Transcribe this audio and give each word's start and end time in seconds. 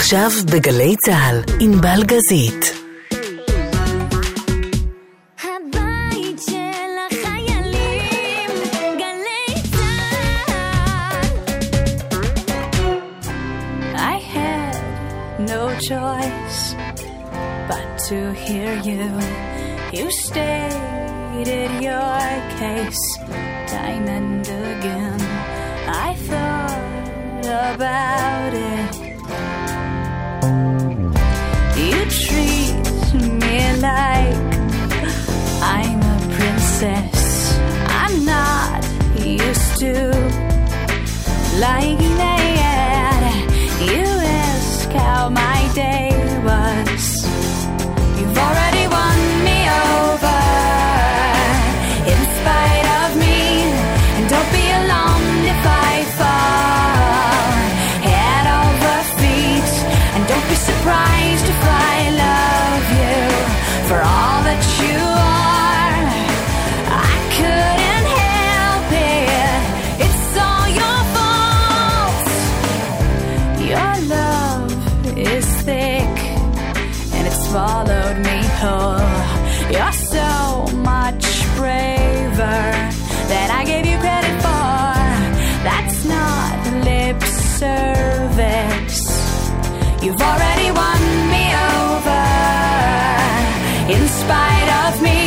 עכשיו 0.00 0.30
בגלי 0.52 0.96
צה"ל, 0.96 1.40
עם 1.60 1.80
בלגזית. 1.80 2.64
הבית 5.44 6.40
של 6.50 6.92
החיילים, 7.10 8.50
גלי 8.98 9.62
צה"ל. 9.70 11.26
I 13.94 14.16
had 14.34 14.76
no 15.38 15.62
choice 15.88 16.60
but 17.68 17.88
to 18.08 18.18
hear 18.44 18.72
you. 18.90 19.06
You 19.96 20.06
stated 20.26 21.70
your 21.88 22.22
case 22.60 23.04
time 23.74 24.06
and 24.18 24.46
again. 24.72 25.20
I 26.06 26.10
thought 26.28 27.46
about 27.72 28.52
it. 28.74 28.79
Me 33.81 33.87
like 33.87 34.35
I'm 35.63 36.01
a 36.01 36.35
princess. 36.35 37.59
I'm 37.87 38.25
not 38.25 38.83
used 39.17 39.79
to 39.79 40.11
like 41.59 41.97
that. 42.17 42.40
In 93.95 94.07
spite 94.07 94.69
of 94.85 95.01
me. 95.01 95.19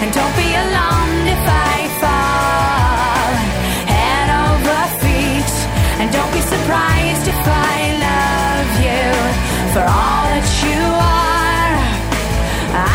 And 0.00 0.08
don't 0.18 0.36
be 0.36 0.48
alarmed 0.64 1.26
if 1.36 1.44
I 1.72 1.76
fall 2.02 3.30
head 3.94 4.28
over 4.46 4.80
feet. 5.02 5.54
And 6.00 6.06
don't 6.16 6.32
be 6.38 6.42
surprised 6.54 7.26
if 7.34 7.42
I 7.72 7.76
love 8.08 8.68
you 8.86 9.06
for 9.74 9.84
all 10.00 10.24
that 10.34 10.48
you 10.66 10.82
are. 11.18 11.74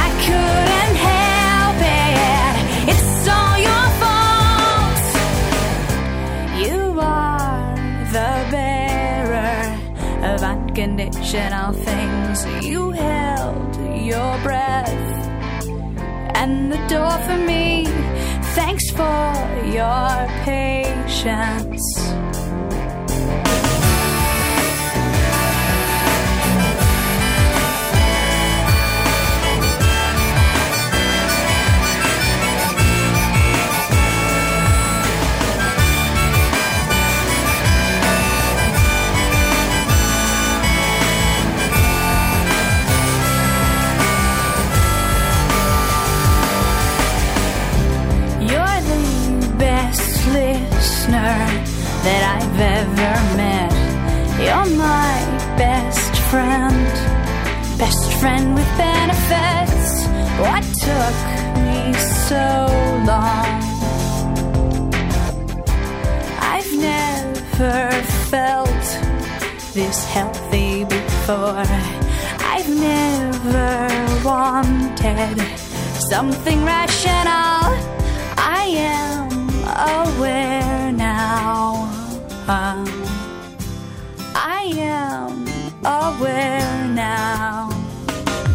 I 0.03 0.05
couldn't 0.25 0.95
help 1.13 1.79
it. 2.07 2.53
It's 2.91 3.27
all 3.35 3.57
your 3.69 3.85
fault. 4.01 5.07
You 6.65 6.81
are 6.99 7.75
the 8.15 8.33
bearer 8.53 9.61
of 10.31 10.37
unconditional 10.41 11.73
things. 11.73 12.37
You 12.65 12.91
held 12.91 13.34
your 14.05 14.37
breath 14.43 14.89
and 16.35 16.71
the 16.71 16.77
door 16.87 17.17
for 17.27 17.37
me. 17.37 17.85
Thanks 18.53 18.91
for 18.91 19.33
your 19.65 20.27
patience. 20.43 22.24
That 52.05 52.23
I've 52.37 52.59
ever 52.77 53.13
met. 53.41 53.73
You're 54.37 54.77
my 54.77 55.15
best 55.57 56.13
friend, 56.29 56.85
best 57.79 58.13
friend 58.21 58.53
with 58.53 58.71
benefits. 58.77 60.05
What 60.45 60.63
took 60.85 61.17
me 61.65 61.81
so 62.29 62.45
long? 63.09 63.53
I've 66.53 66.71
never 66.77 67.89
felt 68.29 68.85
this 69.73 70.05
healthy 70.05 70.83
before. 70.83 71.65
I've 72.53 72.69
never 72.69 73.73
wanted 74.23 75.37
something 76.11 76.63
rational. 76.63 77.73
I 78.37 78.63
am 78.77 79.31
aware. 80.19 80.64
Um, 82.47 82.85
I 84.35 84.71
am 84.77 85.47
aware 85.83 86.87
now. 86.93 87.71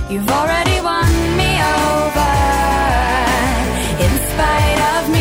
You've 0.09 0.31
already 0.31 0.81
won 0.81 1.11
me 1.37 1.59
over 1.61 2.31
in 3.99 4.13
spite 4.31 4.81
of 4.95 5.11
me. 5.11 5.20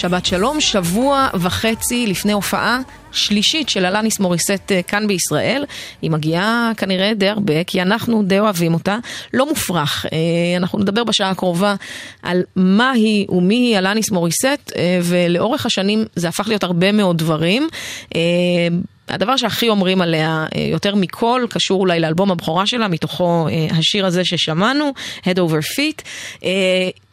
שבת 0.00 0.26
שלום, 0.26 0.60
שבוע 0.60 1.28
וחצי 1.34 2.06
לפני 2.06 2.32
הופעה 2.32 2.80
שלישית 3.12 3.68
של 3.68 3.86
אלניס 3.86 4.20
מוריסט 4.20 4.72
אה, 4.72 4.82
כאן 4.82 5.06
בישראל. 5.06 5.64
היא 6.02 6.10
מגיעה 6.10 6.72
כנראה 6.76 7.14
די 7.14 7.28
הרבה, 7.28 7.64
כי 7.64 7.82
אנחנו 7.82 8.22
די 8.22 8.38
אוהבים 8.38 8.74
אותה. 8.74 8.98
לא 9.34 9.48
מופרך. 9.48 10.06
אה, 10.12 10.18
אנחנו 10.56 10.78
נדבר 10.78 11.04
בשעה 11.04 11.30
הקרובה 11.30 11.74
על 12.22 12.42
מה 12.56 12.90
היא 12.90 13.26
ומי 13.28 13.54
היא 13.54 13.78
אלניס 13.78 14.10
מוריסט, 14.10 14.72
אה, 14.76 15.00
ולאורך 15.02 15.66
השנים 15.66 16.04
זה 16.14 16.28
הפך 16.28 16.48
להיות 16.48 16.64
הרבה 16.64 16.92
מאוד 16.92 17.18
דברים. 17.18 17.68
הדבר 19.08 19.36
שהכי 19.36 19.68
אומרים 19.68 20.00
עליה 20.00 20.46
יותר 20.72 20.94
מכל 20.94 21.46
קשור 21.50 21.80
אולי 21.80 22.00
לאלבום 22.00 22.30
הבכורה 22.30 22.66
שלה, 22.66 22.88
מתוכו 22.88 23.46
השיר 23.70 24.06
הזה 24.06 24.24
ששמענו, 24.24 24.92
Head 25.24 25.36
Over 25.36 25.76
Feet. 25.76 26.02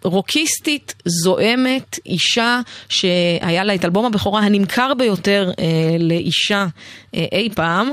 רוקיסטית, 0.07 0.93
זועמת, 1.05 1.99
אישה 2.05 2.61
שהיה 2.89 3.63
לה 3.63 3.75
את 3.75 3.85
אלבום 3.85 4.05
הבכורה 4.05 4.41
הנמכר 4.41 4.93
ביותר 4.97 5.51
אה, 5.59 5.95
לאישה 5.99 6.67
אי 7.31 7.49
פעם, 7.55 7.91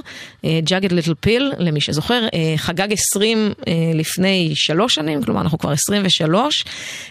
ג'אגד 0.63 0.93
ליטל 0.93 1.15
פיל, 1.15 1.53
למי 1.59 1.81
שזוכר, 1.81 2.27
אה, 2.35 2.55
חגג 2.57 2.93
20 2.93 3.53
אה, 3.69 3.73
לפני 3.95 4.53
שלוש 4.55 4.95
שנים, 4.95 5.23
כלומר 5.23 5.41
אנחנו 5.41 5.59
כבר 5.59 5.73
23. 5.73 6.65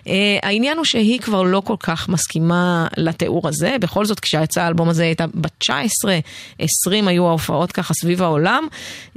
אה, 0.07 0.37
העניין 0.43 0.77
הוא 0.77 0.85
שהיא 0.85 1.19
כבר 1.19 1.43
לא 1.43 1.61
כל 1.65 1.75
כך 1.79 2.09
מסכימה 2.09 2.87
לתיאור 2.97 3.47
הזה, 3.47 3.75
בכל 3.79 4.05
זאת 4.05 4.19
כשיצא 4.19 4.61
האלבום 4.61 4.89
הזה 4.89 5.03
הייתה 5.03 5.25
בת 5.33 5.51
19, 5.57 6.19
20 6.59 7.07
היו 7.07 7.27
ההופעות 7.27 7.71
ככה 7.71 7.93
סביב 7.93 8.21
העולם, 8.21 8.67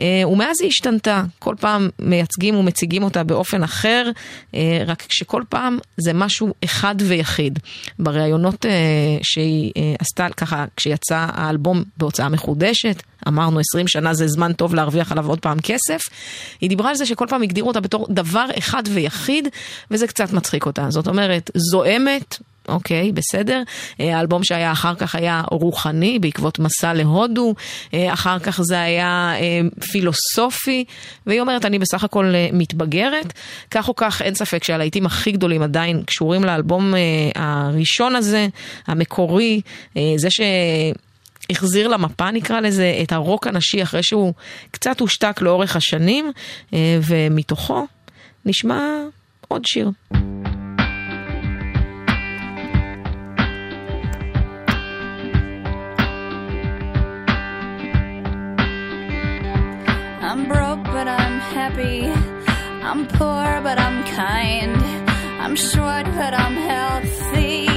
אה, 0.01 0.23
ומאז 0.29 0.57
היא 0.61 0.69
השתנתה, 0.69 1.23
כל 1.39 1.55
פעם 1.61 1.89
מייצגים 1.99 2.57
ומציגים 2.57 3.03
אותה 3.03 3.25
באופן 3.25 3.63
אחר, 3.63 4.11
אה, 4.55 4.83
רק 4.87 5.05
שכל 5.09 5.43
פעם 5.49 5.79
זה 5.97 6.13
משהו 6.13 6.55
אחד 6.65 6.95
ויחיד. 6.99 7.59
בראיונות 7.99 8.65
שהיא 9.23 9.73
עשתה 9.99 10.27
ככה, 10.37 10.65
כשיצא 10.77 11.27
האלבום 11.33 11.83
בהוצאה 11.97 12.29
מחודשת, 12.29 12.86
אמרנו 13.29 13.61
20 13.61 13.89
שנה 13.89 14.15
זה 14.15 14.29
זמן 14.29 14.53
טוב 14.53 14.75
להרוויח 14.75 15.13
עליו 15.13 15.29
עוד 15.29 15.41
פעם 15.41 15.59
כסף, 15.63 16.01
היא 16.61 16.69
דיברה 16.69 16.91
על 16.91 16.95
זה 16.95 17.07
שכל 17.07 17.27
פעם 17.29 17.43
הגדירו 17.43 17.69
אותה 17.69 17.81
בתור 17.81 18.07
דבר 18.11 18.47
אחד 18.59 18.83
ויחיד, 18.91 19.49
וזה 19.91 20.07
קצת 20.07 20.33
מצחיק 20.33 20.67
אותה. 20.67 20.87
זאת 20.91 21.09
אומרת, 21.09 21.51
זועמת, 21.55 22.39
אוקיי, 22.69 23.13
בסדר. 23.13 23.63
אה, 24.01 24.17
האלבום 24.17 24.45
שהיה 24.45 24.73
אחר 24.73 24.95
כך 24.95 25.15
היה 25.15 25.43
רוחני 25.51 26.19
בעקבות 26.19 26.59
מסע 26.59 26.95
להודו, 26.95 27.55
אה, 27.95 28.13
אחר 28.13 28.39
כך 28.39 28.61
זה 28.63 28.81
היה 28.81 29.33
אה, 29.41 29.61
פילוסופי, 29.93 30.85
והיא 31.27 31.41
אומרת, 31.41 31.65
אני 31.65 31.79
בסך 31.79 32.05
הכל 32.05 32.35
מתבגרת. 32.53 33.33
כך 33.71 33.89
או 33.89 33.97
כך, 33.97 34.23
אין 34.23 34.35
ספק 34.35 34.65
שהלהיטים 34.65 35.07
הכי 35.07 35.33
גדולים 35.33 35.63
עדיין 35.63 36.03
קשורים 36.03 36.45
לאלבום 36.45 36.95
הראשון 37.35 38.17
הזה, 38.17 38.47
המקורי, 38.87 39.61
זה 40.17 40.31
ש... 40.31 40.41
החזיר 41.51 41.89
למפה 41.89 42.31
נקרא 42.31 42.61
לזה 42.61 42.99
את 43.03 43.13
הרוק 43.13 43.47
הנשי 43.47 43.83
אחרי 43.83 44.03
שהוא 44.03 44.33
קצת 44.71 45.01
הושתק 45.01 45.41
לאורך 45.43 45.77
השנים 45.77 46.33
ומתוכו 47.03 47.87
נשמע 48.45 48.81
עוד 49.49 49.63
שיר. 49.65 49.91
I'm 60.37 60.49
broke, 60.49 60.85
but 60.97 61.09
I'm 61.09 61.37
happy. 61.57 61.99
I'm 62.89 63.07
poor, 63.19 63.49
but 63.67 63.79
I'm 63.87 63.99
kind. 64.23 64.77
I'm 65.45 65.57
short, 65.57 66.07
but 66.21 66.33
I'm 66.35 66.57
healthy. 66.71 67.76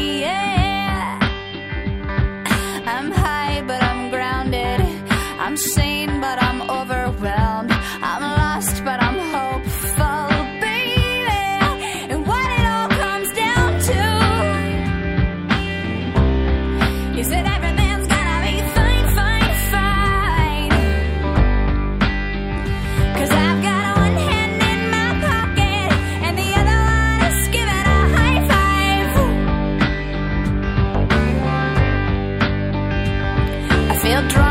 a. 34.19 34.49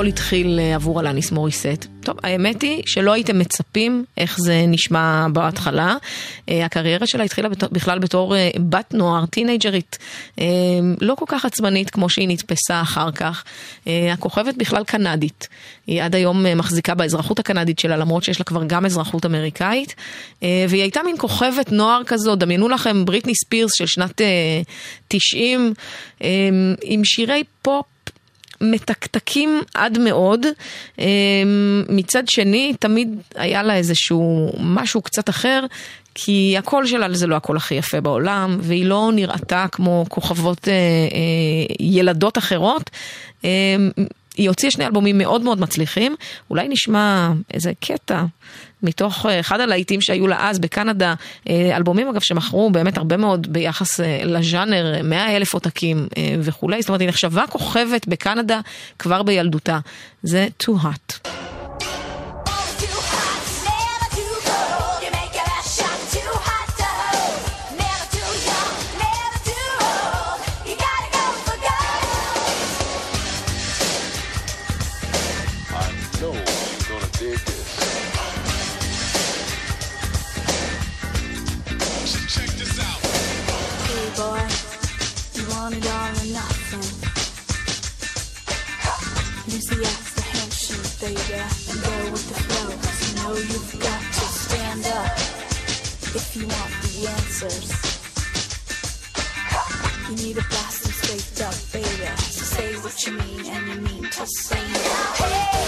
הכל 0.00 0.06
התחיל 0.06 0.58
אה, 0.60 0.74
עבור 0.74 1.00
אלניס 1.00 1.32
מוריסט? 1.32 1.86
טוב, 2.02 2.16
האמת 2.22 2.62
היא 2.62 2.82
שלא 2.86 3.12
הייתם 3.12 3.38
מצפים 3.38 4.04
איך 4.16 4.38
זה 4.40 4.64
נשמע 4.68 5.26
בהתחלה. 5.32 5.96
אה, 6.48 6.64
הקריירה 6.64 7.06
שלה 7.06 7.24
התחילה 7.24 7.48
בכלל 7.48 7.98
בתור 7.98 8.36
אה, 8.36 8.50
בת 8.68 8.94
נוער, 8.94 9.26
טינג'רית, 9.26 9.98
לא 11.00 11.14
כל 11.14 11.24
כך 11.28 11.44
עצמנית 11.44 11.90
כמו 11.90 12.08
שהיא 12.08 12.28
נתפסה 12.28 12.80
אחר 12.80 13.10
כך. 13.12 13.44
הכוכבת 13.86 14.54
בכלל 14.56 14.84
קנדית. 14.84 15.48
היא 15.86 16.02
עד 16.02 16.14
היום 16.14 16.46
מחזיקה 16.56 16.94
באזרחות 16.94 17.38
הקנדית 17.38 17.78
שלה, 17.78 17.96
למרות 17.96 18.24
שיש 18.24 18.40
לה 18.40 18.44
כבר 18.44 18.64
גם 18.66 18.86
אזרחות 18.86 19.26
אמריקאית. 19.26 19.94
והיא 20.42 20.82
הייתה 20.82 21.00
מין 21.04 21.16
כוכבת 21.18 21.72
נוער 21.72 22.02
כזו, 22.06 22.36
דמיינו 22.36 22.68
לכם 22.68 23.04
בריטני 23.04 23.34
ספירס 23.34 23.70
של 23.74 23.86
שנת 23.86 24.20
90, 25.08 25.74
עם 26.82 27.04
שירי 27.04 27.44
פופ. 27.62 27.99
מתקתקים 28.60 29.60
עד 29.74 29.98
מאוד. 29.98 30.46
אמ, 30.98 31.04
מצד 31.88 32.28
שני, 32.28 32.74
תמיד 32.80 33.08
היה 33.34 33.62
לה 33.62 33.76
איזשהו 33.76 34.52
משהו 34.60 35.02
קצת 35.02 35.28
אחר, 35.28 35.64
כי 36.14 36.54
הקול 36.58 36.86
שלה 36.86 37.14
זה 37.14 37.26
לא 37.26 37.36
הקול 37.36 37.56
הכי 37.56 37.74
יפה 37.74 38.00
בעולם, 38.00 38.58
והיא 38.60 38.86
לא 38.86 39.10
נראתה 39.14 39.66
כמו 39.72 40.04
כוכבות 40.08 40.68
אה, 40.68 40.72
אה, 40.72 41.74
ילדות 41.80 42.38
אחרות. 42.38 42.90
אמ, 43.44 43.90
היא 44.36 44.48
הוציאה 44.48 44.70
שני 44.70 44.86
אלבומים 44.86 45.18
מאוד 45.18 45.42
מאוד 45.42 45.60
מצליחים, 45.60 46.16
אולי 46.50 46.68
נשמע 46.68 47.32
איזה 47.54 47.72
קטע 47.80 48.24
מתוך 48.82 49.26
אה, 49.26 49.40
אחד 49.40 49.60
הלהיטים 49.60 50.00
שהיו 50.00 50.26
לה 50.26 50.48
אז 50.50 50.58
בקנדה, 50.58 51.14
אה, 51.48 51.76
אלבומים 51.76 52.08
אגב 52.08 52.20
שמכרו 52.20 52.70
באמת 52.70 52.98
הרבה 52.98 53.16
מאוד 53.16 53.52
ביחס 53.52 54.00
אה, 54.00 54.20
לז'אנר, 54.24 55.02
100 55.02 55.36
אלף 55.36 55.54
עותקים 55.54 56.08
וכולי, 56.40 56.82
זאת 56.82 56.88
אומרת 56.88 57.00
היא 57.00 57.08
נחשבה 57.08 57.44
כוכבת 57.46 58.08
בקנדה 58.08 58.60
כבר 58.98 59.22
בילדותה, 59.22 59.78
זה 60.22 60.48
too 60.62 60.72
hot. 60.84 61.28
Answers. 96.38 97.70
You 100.08 100.16
need 100.16 100.38
a 100.38 100.42
blast 100.42 100.84
and 100.84 100.94
straight 100.94 101.46
up, 101.46 101.54
baby. 101.72 102.06
So 102.18 102.44
say 102.44 102.74
what 102.76 103.06
you 103.06 103.12
mean 103.12 103.46
and 103.46 103.68
you 103.68 103.80
mean 103.80 104.10
to 104.10 104.26
say 104.26 104.58
it. 104.58 104.76
Hey, 105.16 105.59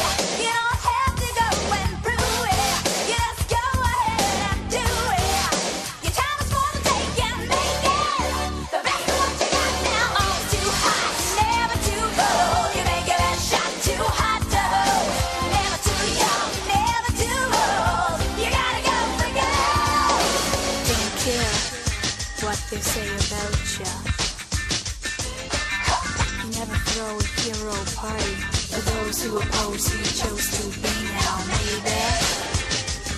oppose 29.36 29.88
who 29.88 29.98
you 29.98 30.04
chose 30.04 30.46
to 30.56 30.64
be 30.80 30.94
now, 31.16 31.38
maybe. 31.48 31.98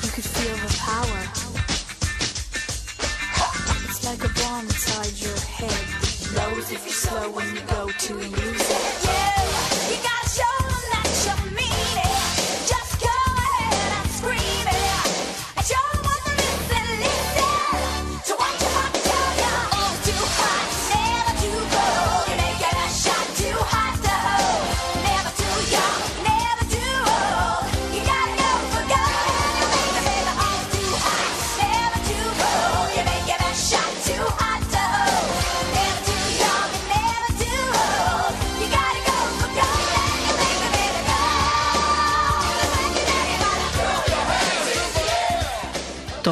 You 0.02 0.10
could 0.14 0.28
feel 0.36 0.56
the 0.64 0.72
power. 0.78 1.20
It's 3.88 4.04
like 4.04 4.22
a 4.22 4.32
bomb 4.38 4.66
inside 4.66 5.14
your 5.20 5.36
head. 5.36 6.04
It 6.36 6.72
if 6.72 6.84
you're 6.84 7.00
slow 7.06 7.30
when 7.30 7.54
you 7.54 7.60
go 7.62 7.88
to 7.88 8.43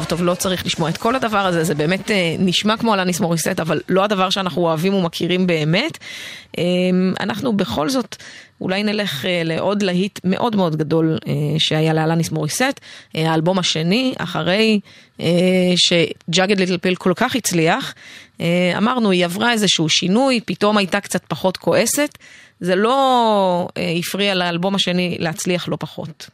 טוב, 0.03 0.09
טוב, 0.09 0.23
לא 0.23 0.35
צריך 0.35 0.65
לשמוע 0.65 0.89
את 0.89 0.97
כל 0.97 1.15
הדבר 1.15 1.37
הזה, 1.37 1.63
זה 1.63 1.75
באמת 1.75 2.11
אה, 2.11 2.35
נשמע 2.39 2.77
כמו 2.77 2.93
אלניס 2.93 3.19
מוריסט, 3.19 3.59
אבל 3.59 3.81
לא 3.89 4.03
הדבר 4.03 4.29
שאנחנו 4.29 4.61
אוהבים 4.61 4.93
ומכירים 4.93 5.47
באמת. 5.47 5.97
אה, 6.57 6.63
אנחנו 7.19 7.57
בכל 7.57 7.89
זאת, 7.89 8.15
אולי 8.61 8.83
נלך 8.83 9.25
אה, 9.25 9.41
לעוד 9.45 9.83
להיט 9.83 10.19
מאוד 10.23 10.55
מאוד 10.55 10.75
גדול 10.75 11.17
אה, 11.27 11.33
שהיה 11.59 11.93
לאלניס 11.93 12.31
מוריסט, 12.31 12.79
אה, 13.15 13.31
האלבום 13.31 13.59
השני, 13.59 14.13
אחרי 14.17 14.79
אה, 15.19 15.73
שג'אגד 15.75 16.59
ליטל 16.59 16.77
פיל 16.77 16.95
כל 16.95 17.13
כך 17.15 17.35
הצליח. 17.35 17.93
אה, 18.41 18.73
אמרנו, 18.77 19.11
היא 19.11 19.25
עברה 19.25 19.51
איזשהו 19.51 19.89
שינוי, 19.89 20.39
פתאום 20.45 20.77
הייתה 20.77 20.99
קצת 20.99 21.21
פחות 21.27 21.57
כועסת. 21.57 22.17
זה 22.59 22.75
לא 22.75 23.67
אה, 23.77 23.93
הפריע 23.99 24.35
לאלבום 24.35 24.75
השני 24.75 25.17
להצליח 25.19 25.67
לא 25.67 25.77
פחות. 25.79 26.29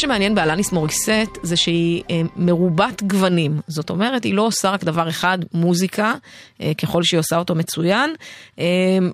שמעניין 0.00 0.34
באלניס 0.34 0.72
מוריסט 0.72 1.38
זה 1.42 1.56
שהיא 1.56 2.02
אה, 2.10 2.20
מרובת 2.36 3.02
גוונים. 3.02 3.60
זאת 3.66 3.90
אומרת, 3.90 4.24
היא 4.24 4.34
לא 4.34 4.42
עושה 4.42 4.70
רק 4.70 4.84
דבר 4.84 5.08
אחד, 5.08 5.38
מוזיקה, 5.54 6.14
אה, 6.60 6.72
ככל 6.74 7.02
שהיא 7.02 7.20
עושה 7.20 7.36
אותו 7.36 7.54
מצוין, 7.54 8.14
אה, 8.58 8.64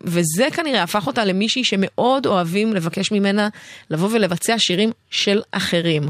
וזה 0.05 0.47
כנראה 0.53 0.83
הפך 0.83 1.07
אותה 1.07 1.25
למישהי 1.25 1.65
שמאוד 1.65 2.27
אוהבים 2.27 2.75
לבקש 2.75 3.13
ממנה 3.13 3.49
לבוא 3.91 4.09
ולבצע 4.13 4.55
שירים 4.59 4.91
של 5.11 5.43
אחרים. 5.53 6.03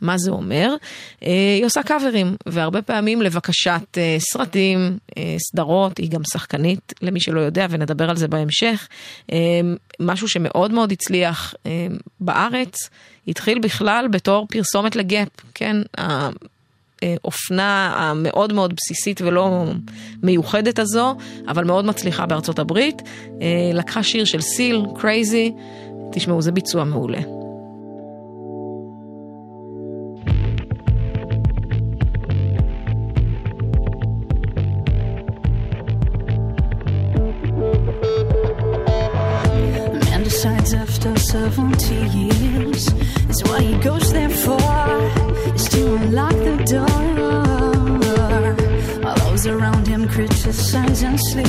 מה 0.00 0.18
זה 0.18 0.30
אומר? 0.30 0.74
היא 1.20 1.64
עושה 1.64 1.82
קאברים, 1.82 2.36
והרבה 2.46 2.82
פעמים 2.82 3.22
לבקשת 3.22 3.98
סרטים, 4.18 4.98
סדרות, 5.38 5.98
היא 5.98 6.10
גם 6.10 6.20
שחקנית, 6.32 6.92
למי 7.02 7.20
שלא 7.20 7.40
יודע, 7.40 7.66
ונדבר 7.70 8.10
על 8.10 8.16
זה 8.16 8.28
בהמשך. 8.28 8.88
משהו 10.00 10.28
שמאוד 10.28 10.72
מאוד 10.72 10.92
הצליח 10.92 11.54
בארץ, 12.20 12.88
התחיל 13.28 13.58
בכלל 13.58 14.08
בתור 14.10 14.46
פרסומת 14.50 14.96
ל 14.96 15.02
Gap, 15.02 15.28
כן? 15.54 15.76
האופנה 17.02 17.94
המאוד 17.96 18.52
מאוד 18.52 18.74
בסיסית 18.76 19.20
ולא 19.20 19.64
מיוחדת 20.22 20.78
הזו, 20.78 21.14
אבל 21.48 21.64
מאוד 21.64 21.84
מצליחה 21.84 22.26
בארצות 22.26 22.58
הברית. 22.58 23.02
אה, 23.42 23.70
לקחה 23.74 24.02
שיר 24.02 24.24
של 24.24 24.40
סיל, 24.40 24.82
Crazy, 25.00 25.52
תשמעו, 26.12 26.42
זה 26.42 26.52
ביצוע 26.52 26.84
מעולה. 26.84 27.43
After 41.06 41.20
70 41.20 41.94
years 42.16 42.88
is 43.28 43.44
what 43.44 43.60
he 43.60 43.76
goes 43.78 44.12
there 44.12 44.30
for 44.30 44.58
is 45.54 45.68
to 45.68 45.94
unlock 45.96 46.32
the 46.32 46.64
door 46.64 46.88
while 49.02 49.16
those 49.16 49.46
around 49.46 49.86
him 49.86 50.08
criticize 50.08 51.02
and 51.02 51.20
sleep. 51.20 51.42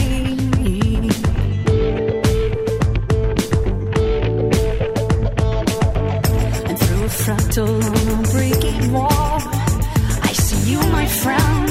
And 6.68 6.80
through 6.80 7.04
a 7.04 7.14
fractal 7.24 7.84
on 8.14 8.24
breaking 8.32 8.92
wall, 8.92 9.40
I 10.22 10.34
see 10.34 10.72
you, 10.72 10.80
my 10.92 11.06
friend, 11.06 11.70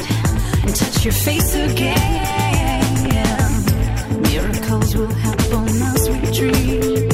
and 0.63 0.75
touch 0.75 1.05
your 1.05 1.13
face 1.13 1.55
again. 1.55 2.83
Miracles 4.23 4.97
will 4.97 5.13
happen 5.13 5.83
as 5.83 6.09
we 6.09 6.21
dream. 6.33 7.14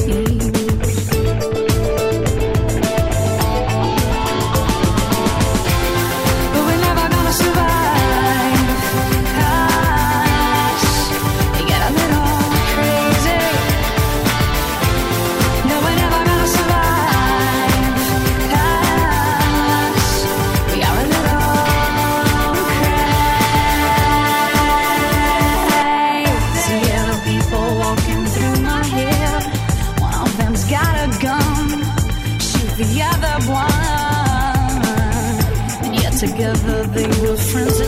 Together 36.21 36.83
they 36.93 37.07
were 37.23 37.35
friends 37.35 37.80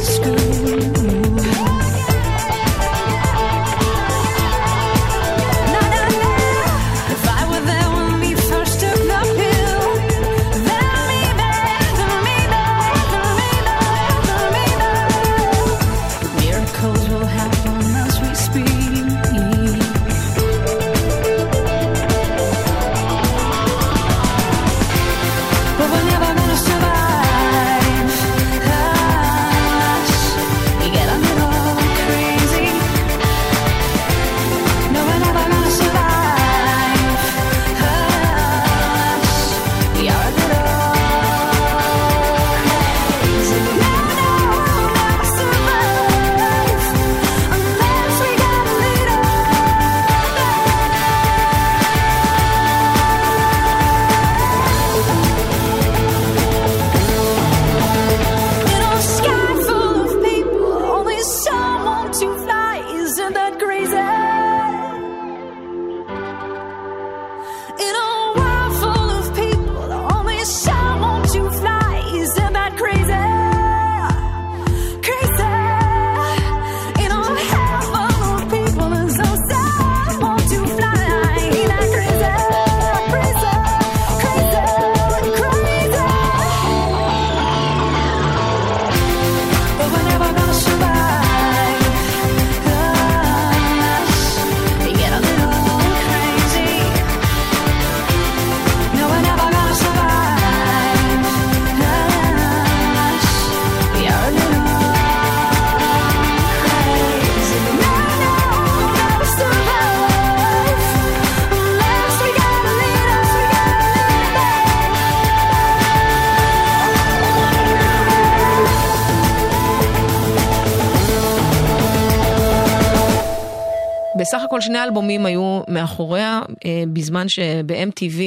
שני 124.63 124.77
האלבומים 124.77 125.25
היו 125.25 125.61
מאחוריה, 125.67 126.41
אה, 126.65 126.83
בזמן 126.93 127.29
שב-MTV 127.29 128.19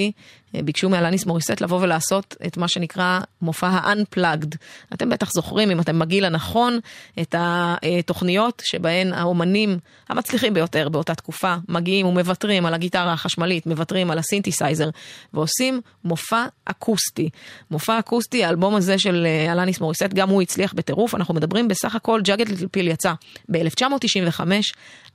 אה, 0.55 0.63
ביקשו 0.63 0.89
מאלאניס 0.89 1.27
מוריסט 1.27 1.61
לבוא 1.61 1.81
ולעשות 1.83 2.37
את 2.47 2.57
מה 2.57 2.69
שנקרא 2.69 3.21
מופע 3.43 3.67
ה-Unplugged. 3.69 4.57
אתם 4.95 5.09
בטח 5.09 5.33
זוכרים, 5.33 5.71
אם 5.71 5.81
אתם 5.81 5.99
בגיל 5.99 6.25
הנכון, 6.25 6.79
את 7.21 7.35
התוכניות 7.39 8.63
שבהן 8.65 9.13
האומנים 9.13 9.79
המצליחים 10.09 10.55
ביותר 10.55 10.89
באותה 10.89 11.15
תקופה 11.15 11.55
מגיעים 11.69 12.07
ומוותרים 12.07 12.67
על 12.67 12.75
הגיטרה 12.75 13.13
החשמלית, 13.13 13.67
מוותרים 13.67 14.11
על 14.11 14.19
הסינתסייזר, 14.19 14.91
ועושים 15.35 15.81
מופע 16.05 16.45
אקוסטי. 16.65 17.29
מופע 17.71 17.99
אקוסטי, 17.99 18.45
האלבום 18.45 18.75
הזה 18.75 18.99
של 18.99 19.27
אה, 19.27 19.53
אלניס 19.53 19.81
מוריסט, 19.81 20.15
גם 20.15 20.29
הוא 20.29 20.43
הצליח 20.43 20.73
בטירוף. 20.73 21.15
אנחנו 21.15 21.35
מדברים 21.35 21.69
בסך 21.69 21.95
הכל, 21.95 22.21
Jagged 22.25 22.49
Little 22.49 22.69
Pill 22.69 22.89
יצא 22.89 23.13
ב-1995, 23.49 24.41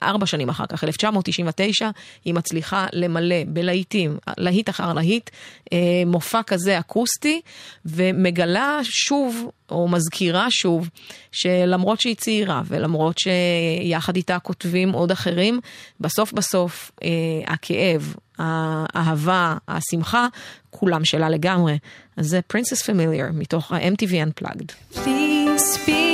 ארבע 0.03 0.25
שנים 0.25 0.49
אחר 0.49 0.65
כך, 0.65 0.83
1999, 0.83 1.89
היא 2.25 2.33
מצליחה 2.33 2.87
למלא 2.93 3.35
בלהיטים, 3.47 4.17
להיט 4.37 4.69
אחר 4.69 4.93
להיט, 4.93 5.29
אה, 5.73 5.77
מופע 6.05 6.43
כזה 6.43 6.79
אקוסטי, 6.79 7.41
ומגלה 7.85 8.79
שוב, 8.83 9.49
או 9.69 9.87
מזכירה 9.87 10.47
שוב, 10.49 10.89
שלמרות 11.31 12.01
שהיא 12.01 12.15
צעירה, 12.15 12.61
ולמרות 12.67 13.15
שיחד 13.17 14.15
איתה 14.15 14.39
כותבים 14.39 14.91
עוד 14.91 15.11
אחרים, 15.11 15.59
בסוף 15.99 16.33
בסוף 16.33 16.91
אה, 17.03 17.09
הכאב, 17.47 18.15
האהבה, 18.39 19.55
השמחה, 19.67 20.27
כולם 20.69 21.05
שלה 21.05 21.29
לגמרי. 21.29 21.77
אז 22.17 22.27
זה 22.27 22.41
פרינסס 22.41 22.81
פמיליאר, 22.81 23.27
מתוך 23.33 23.71
ה-MTV 23.71 24.11
Unplugged. 24.11 24.95
Please, 24.95 25.75
speak. 25.75 26.10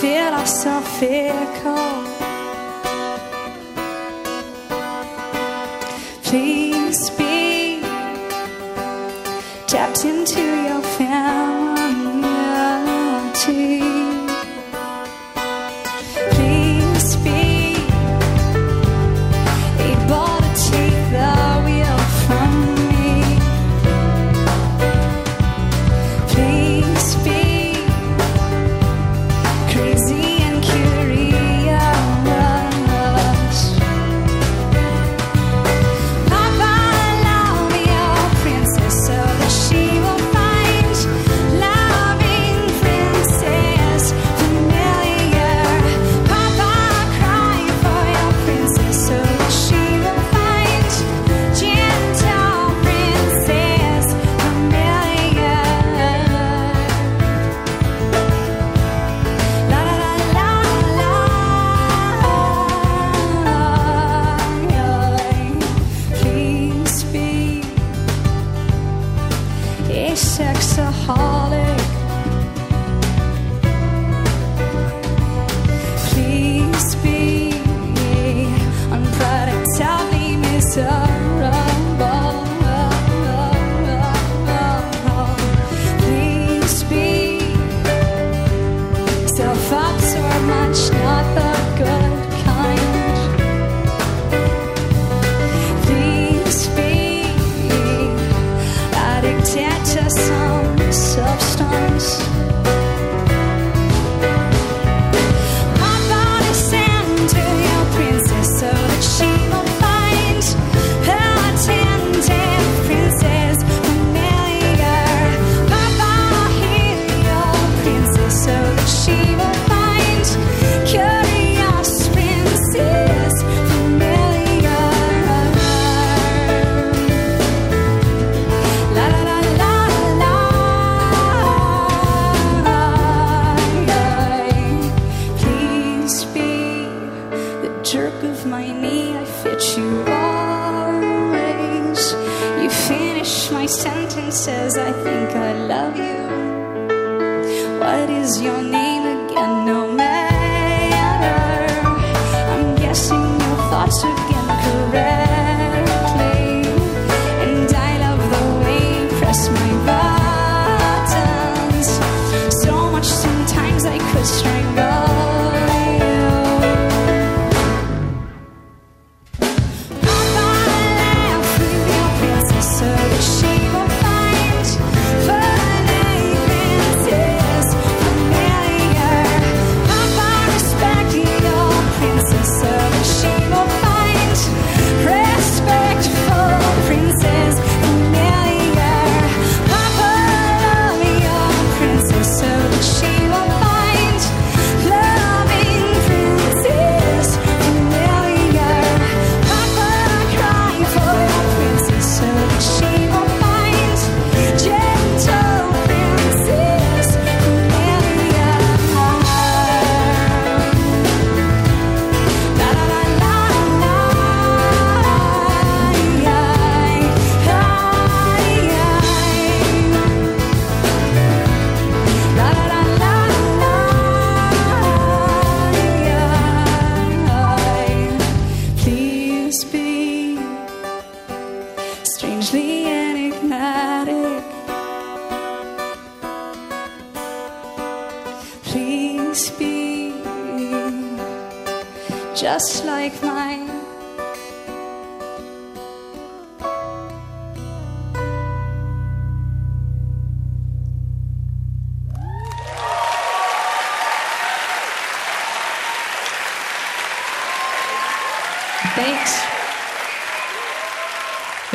feel 0.00 0.34
ourselves 0.34 0.86
something. 0.86 1.32
Please 6.22 7.10
be 7.10 7.80
tapped 9.66 10.04
into 10.04 10.42
your 10.68 10.82
family. 10.98 11.46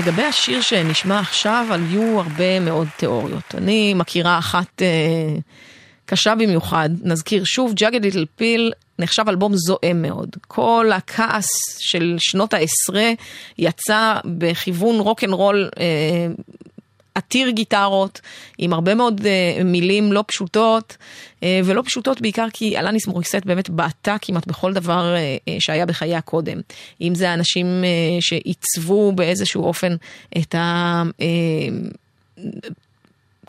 לגבי 0.01 0.23
השיר 0.23 0.61
שנשמע 0.61 1.19
עכשיו, 1.19 1.65
היו 1.69 2.19
הרבה 2.19 2.59
מאוד 2.59 2.87
תיאוריות. 2.97 3.55
אני 3.57 3.93
מכירה 3.93 4.39
אחת 4.39 4.81
אה, 4.81 5.35
קשה 6.05 6.35
במיוחד, 6.35 6.89
נזכיר 7.03 7.43
שוב, 7.43 7.73
Jagged 7.73 8.03
Little 8.03 8.25
Pill 8.36 8.71
נחשב 8.99 9.23
אלבום 9.29 9.51
זועם 9.55 10.01
מאוד. 10.01 10.29
כל 10.47 10.91
הכעס 10.93 11.47
של 11.79 12.15
שנות 12.19 12.53
העשרה 12.53 13.11
יצא 13.57 14.15
בכיוון 14.25 14.99
רוק 14.99 15.23
אנד 15.23 15.33
רול 15.33 15.69
אה, 15.79 16.27
עתיר 17.15 17.50
גיטרות, 17.50 18.21
עם 18.58 18.74
הרבה 18.74 18.95
מאוד 18.95 19.21
uh, 19.21 19.63
מילים 19.63 20.12
לא 20.12 20.24
פשוטות, 20.28 20.97
uh, 21.39 21.43
ולא 21.63 21.82
פשוטות 21.86 22.21
בעיקר 22.21 22.47
כי 22.54 22.78
אלניס 22.78 23.08
מוריסט 23.08 23.45
באמת 23.45 23.69
בעטה 23.69 24.15
כמעט 24.21 24.47
בכל 24.47 24.74
דבר 24.74 25.15
uh, 25.15 25.50
uh, 25.50 25.54
שהיה 25.60 25.86
בחייה 25.86 26.21
קודם. 26.21 26.62
אם 27.02 27.15
זה 27.15 27.30
האנשים 27.30 27.65
אה, 27.84 28.21
שעיצבו 28.21 29.12
באיזשהו 29.12 29.63
אופן 29.63 29.95
את 30.38 30.56
ה... 30.56 31.04
אה, 31.12 32.43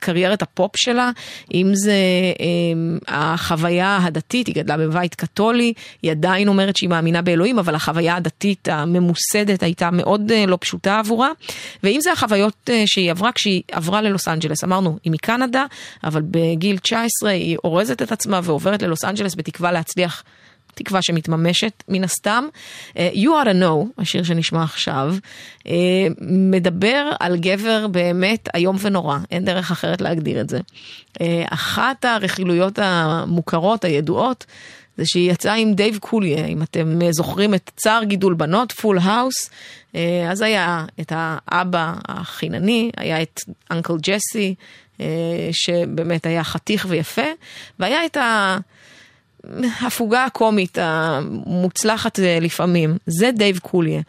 קריירת 0.03 0.43
הפופ 0.43 0.71
שלה, 0.77 1.11
אם 1.55 1.71
זה 1.75 1.93
אה, 2.41 3.35
החוויה 3.35 3.99
הדתית, 4.03 4.47
היא 4.47 4.55
גדלה 4.55 4.77
בבית 4.77 5.15
קתולי, 5.15 5.73
היא 6.03 6.11
עדיין 6.11 6.49
אומרת 6.49 6.77
שהיא 6.77 6.91
מאמינה 6.91 7.23
באלוהים, 7.23 7.59
אבל 7.59 7.75
החוויה 7.75 8.17
הדתית 8.17 8.69
הממוסדת 8.69 9.63
הייתה 9.63 9.91
מאוד 9.91 10.33
אה, 10.33 10.47
לא 10.47 10.59
פשוטה 10.61 10.99
עבורה. 10.99 11.29
ואם 11.83 12.01
זה 12.01 12.13
החוויות 12.13 12.71
אה, 12.71 12.83
שהיא 12.87 13.11
עברה 13.11 13.33
כשהיא 13.33 13.63
עברה 13.73 14.03
ללוס 14.03 14.29
אנג'לס, 14.29 14.65
אמרנו, 14.65 14.99
היא 15.05 15.13
מקנדה, 15.13 15.65
אבל 16.05 16.23
בגיל 16.31 16.79
19 16.79 17.31
היא 17.31 17.57
אורזת 17.65 18.03
את 18.03 18.13
עצמה 18.13 18.41
ועוברת 18.43 18.83
ללוס 18.83 19.05
אנג'לס 19.05 19.35
בתקווה 19.35 19.73
להצליח. 19.73 20.23
תקווה 20.75 21.03
שמתממשת 21.03 21.83
מן 21.89 22.05
הסתם. 22.05 22.45
אה, 22.91 22.97
You 23.15 23.29
Oughta 23.29 23.63
Know, 23.63 24.01
השיר 24.03 24.23
שנשמע 24.23 24.63
עכשיו, 24.63 25.15
אה, 25.59 25.67
מדבר 26.21 27.11
על 27.21 27.37
גבר 27.37 27.87
באמת 27.87 28.49
איום 28.55 28.77
ונורא, 28.81 29.19
אין 29.31 29.45
דרך 29.45 29.71
אחרת 29.71 30.01
להגדיר 30.01 30.41
את 30.41 30.49
זה. 30.49 30.61
אה, 31.15 31.21
אחת 31.47 32.05
הרכילויות 32.05 32.79
המוכרות, 32.83 33.85
הידועות, 33.85 34.47
זה 34.97 35.03
שהיא 35.07 35.31
יצאה 35.31 35.55
עם 35.55 35.75
דייב 35.75 35.99
קולייר, 35.99 36.47
אם 36.47 36.63
אתם 36.63 36.99
זוכרים 37.11 37.55
את 37.55 37.71
צער 37.77 38.05
גידול 38.05 38.35
בנות, 38.35 38.73
Full 38.73 38.99
House, 39.03 39.51
אז 40.31 40.41
היה 40.41 40.85
את 41.01 41.13
האבא 41.15 41.95
החינני, 42.09 42.91
היה 42.97 43.23
את 43.23 43.41
Uncle 43.71 43.95
Jesse, 44.03 44.55
שבאמת 45.53 46.27
היה 46.27 46.45
חתיך 46.45 46.87
ויפה, 46.89 47.23
והיה 47.79 48.07
את 48.07 48.17
ה... 48.17 48.59
הפוגה 49.81 50.25
הקומית 50.25 50.79
המוצלחת 50.81 52.19
אה, 52.21 52.39
לפעמים, 52.41 52.97
זה 53.07 53.31
דייב 53.35 53.59
קוליה. 53.59 54.03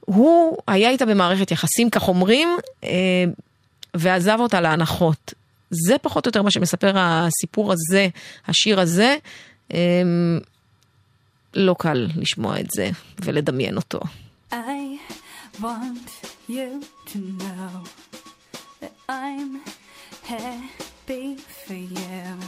הוא 0.00 0.58
היה 0.66 0.90
איתה 0.90 1.06
במערכת 1.06 1.50
יחסים, 1.50 1.90
כך 1.90 2.08
אומרים, 2.08 2.48
אה, 2.84 3.24
ועזב 3.94 4.36
אותה 4.40 4.60
להנחות. 4.60 5.34
זה 5.70 5.98
פחות 5.98 6.26
או 6.26 6.28
יותר 6.28 6.42
מה 6.42 6.50
שמספר 6.50 6.92
הסיפור 6.96 7.72
הזה, 7.72 8.08
השיר 8.48 8.80
הזה. 8.80 9.16
אה, 9.72 9.78
לא 11.54 11.74
קל 11.78 12.08
לשמוע 12.16 12.60
את 12.60 12.70
זה 12.70 12.90
ולדמיין 13.22 13.76
אותו. 13.76 14.00
I 14.52 14.54
want 15.60 16.08
you 16.48 16.82
to 17.06 17.18
know 17.40 17.74
that 18.80 18.94
I'm 19.08 19.60
happy 20.24 21.36
for 21.66 21.74
you. 21.74 22.38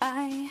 I 0.00 0.50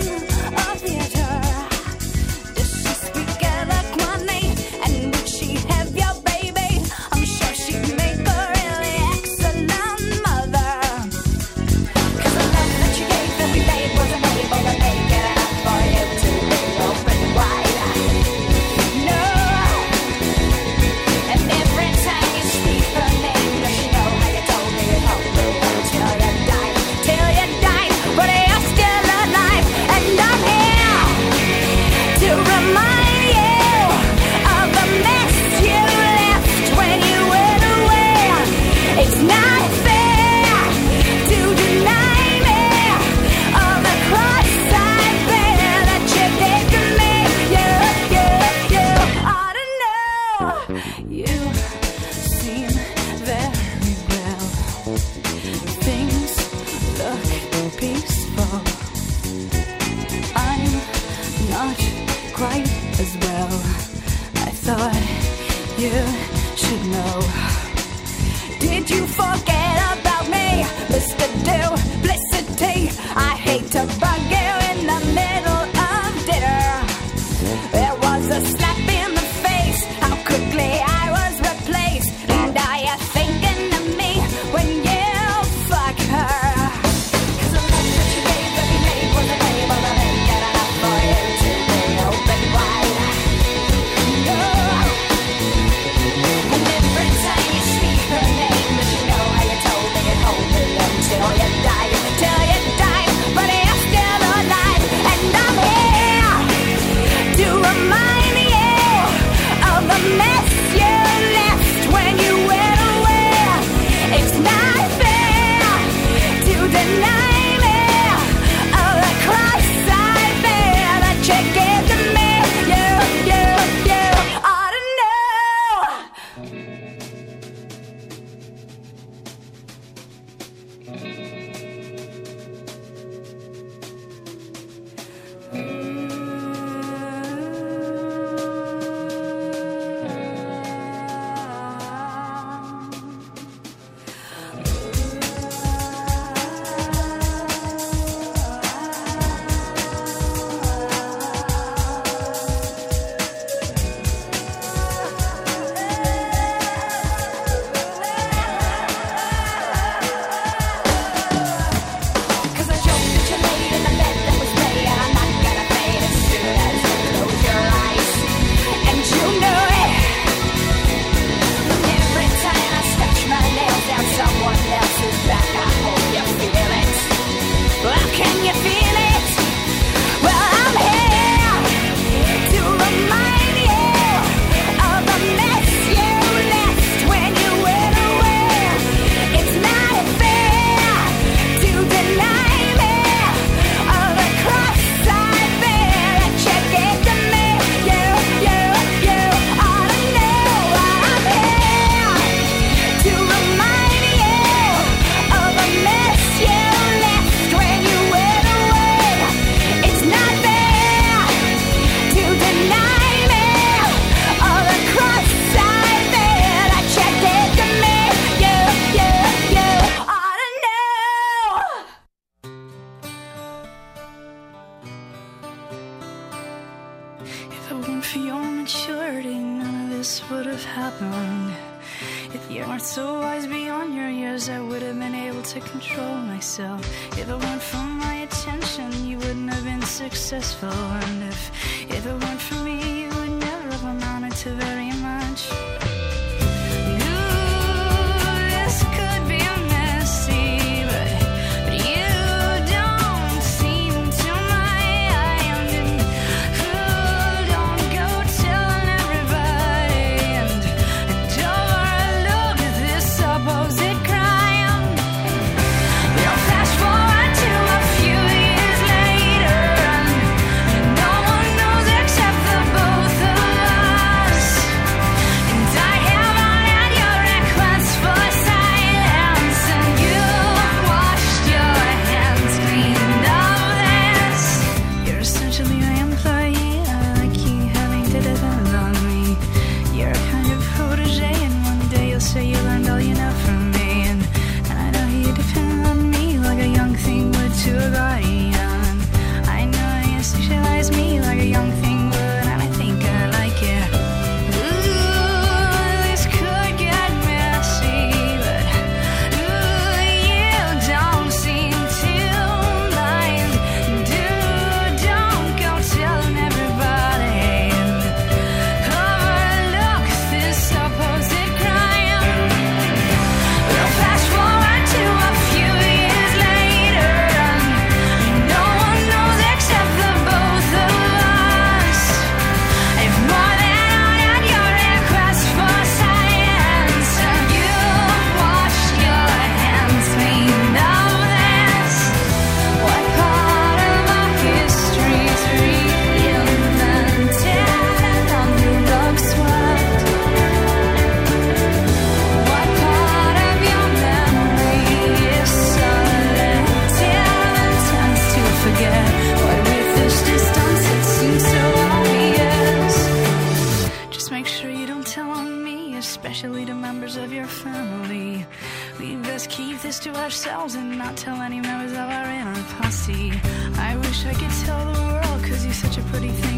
ourselves 370.31 370.75
and 370.75 370.97
not 370.97 371.17
tell 371.17 371.41
any 371.41 371.59
members 371.59 371.91
of 371.91 372.09
our 372.09 372.29
inner 372.29 372.63
posse. 372.77 373.33
I 373.75 373.97
wish 373.97 374.25
I 374.25 374.33
could 374.33 374.49
tell 374.65 374.93
the 374.93 374.97
world, 374.97 375.43
cause 375.43 375.65
you're 375.65 375.73
such 375.73 375.97
a 375.97 376.01
pretty 376.03 376.29
thing. 376.29 376.50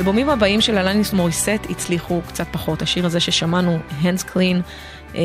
האלבומים 0.00 0.30
הבאים 0.30 0.60
של 0.60 0.78
אלניס 0.78 1.12
מוריסט 1.12 1.66
הצליחו 1.70 2.20
קצת 2.28 2.46
פחות. 2.50 2.82
השיר 2.82 3.06
הזה 3.06 3.20
ששמענו, 3.20 3.78
Hands 4.02 4.24
Clean, 4.34 4.56
אה, 5.14 5.22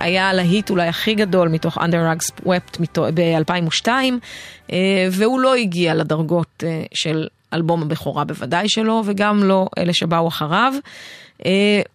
היה 0.00 0.28
הלהיט 0.28 0.70
אולי 0.70 0.88
הכי 0.88 1.14
גדול 1.14 1.48
מתוך 1.48 1.78
Under 1.78 1.80
Rugs 1.80 2.46
Wept 2.46 3.00
ב-2002, 3.14 3.88
אה, 4.72 5.08
והוא 5.10 5.40
לא 5.40 5.54
הגיע 5.54 5.94
לדרגות 5.94 6.64
אה, 6.66 6.82
של 6.94 7.28
אלבום 7.52 7.82
הבכורה 7.82 8.24
בוודאי 8.24 8.68
שלו, 8.68 9.02
וגם 9.04 9.44
לא 9.44 9.66
אלה 9.78 9.92
שבאו 9.92 10.28
אחריו. 10.28 10.74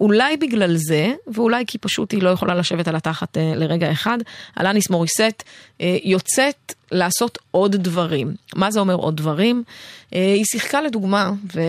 אולי 0.01 0.37
בגלל 0.37 0.75
זה, 0.75 1.13
ואולי 1.33 1.63
כי 1.67 1.77
פשוט 1.77 2.11
היא 2.11 2.23
לא 2.23 2.29
יכולה 2.29 2.55
לשבת 2.55 2.87
על 2.87 2.95
התחת 2.95 3.37
לרגע 3.55 3.91
אחד, 3.91 4.17
אלניס 4.59 4.89
מוריסט 4.89 5.43
יוצאת 6.03 6.73
לעשות 6.91 7.37
עוד 7.51 7.75
דברים. 7.75 8.33
מה 8.55 8.71
זה 8.71 8.79
אומר 8.79 8.93
עוד 8.93 9.17
דברים? 9.17 9.63
היא 10.11 10.45
שיחקה 10.45 10.81
לדוגמה, 10.81 11.31
ו... 11.55 11.61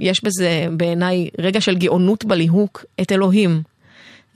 יש 0.00 0.24
בזה 0.24 0.66
בעיניי 0.70 1.28
רגע 1.38 1.60
של 1.60 1.76
גאונות 1.76 2.24
בליהוק 2.24 2.84
את 3.00 3.12
אלוהים. 3.12 3.62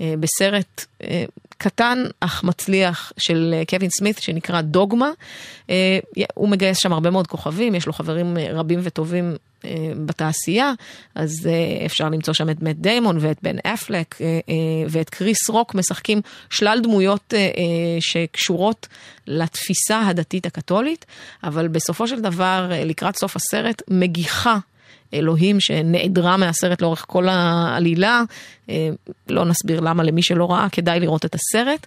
אה, 0.01 0.15
בסרט 0.21 0.85
אה, 1.03 1.25
קטן 1.59 2.05
אך 2.21 2.45
מצליח 2.45 3.13
של 3.19 3.55
אה, 3.57 3.63
קווין 3.69 3.91
סמית 3.91 4.19
שנקרא 4.19 4.61
דוגמה. 4.61 5.11
הוא 6.35 6.49
מגייס 6.49 6.79
שם 6.79 6.93
הרבה 6.93 7.11
מאוד 7.11 7.27
כוכבים, 7.27 7.75
יש 7.75 7.87
לו 7.87 7.93
חברים 7.93 8.37
רבים 8.53 8.81
וטובים 8.83 9.37
בתעשייה, 10.07 10.73
אז 11.15 11.49
אפשר 11.87 12.09
למצוא 12.09 12.35
שם 12.35 12.51
את 12.51 12.63
מאט 12.63 12.77
דיימון 12.77 13.19
ואת 13.21 13.39
בן 13.43 13.57
אפלק 13.59 14.19
ואת 14.89 15.11
קריס 15.11 15.49
רוק, 15.49 15.75
משחקים 15.75 16.21
שלל 16.51 16.81
דמויות 16.83 17.35
שקשורות 18.01 18.89
לתפיסה 19.27 20.07
הדתית 20.07 20.47
הקתולית, 20.47 21.07
אבל 21.45 21.69
בסופו 21.69 22.09
של 22.09 22.21
דבר, 22.21 22.71
לקראת 22.85 23.17
סוף 23.17 23.37
הסרט, 23.37 23.83
מגיחה 23.89 24.59
אלוהים 25.15 25.61
שנעדרה 25.61 26.37
מהסרט 26.37 26.83
לאורך 26.83 27.05
כל 27.09 27.29
העלילה, 27.29 28.23
אה, 28.71 28.89
לא 29.29 29.45
נסביר 29.45 29.81
למה 29.81 30.03
למי 30.03 30.23
שלא 30.23 30.51
ראה, 30.51 30.69
כדאי 30.73 31.01
לראות 31.01 31.25
את 31.25 31.35
הסרט. 31.35 31.87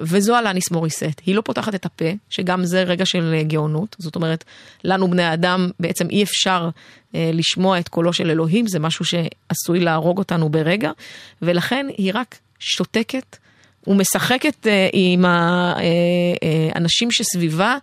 וזו 0.00 0.38
אלניס 0.38 0.70
מוריסט, 0.70 1.20
היא 1.26 1.34
לא 1.34 1.40
פותחת 1.40 1.74
את 1.74 1.86
הפה, 1.86 2.04
שגם 2.30 2.64
זה 2.64 2.82
רגע 2.82 3.06
של 3.06 3.34
אה, 3.34 3.42
גאונות, 3.42 3.96
זאת 3.98 4.16
אומרת, 4.16 4.44
לנו 4.84 5.10
בני 5.10 5.32
אדם 5.32 5.70
בעצם 5.80 6.06
אי 6.10 6.22
אפשר 6.22 6.68
אה, 7.14 7.30
לשמוע 7.34 7.78
את 7.78 7.88
קולו 7.88 8.12
של 8.12 8.30
אלוהים, 8.30 8.66
זה 8.66 8.78
משהו 8.78 9.04
שעשוי 9.04 9.80
להרוג 9.80 10.18
אותנו 10.18 10.48
ברגע, 10.48 10.90
ולכן 11.42 11.86
היא 11.96 12.12
רק 12.14 12.38
שותקת 12.58 13.36
ומשחקת 13.88 14.66
אה, 14.66 14.88
עם 14.92 15.24
האנשים 16.74 17.10
שסביבה 17.10 17.76